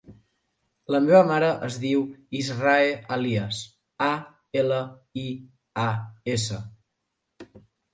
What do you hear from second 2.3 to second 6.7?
Israe Alias: a, ela, i, a, essa.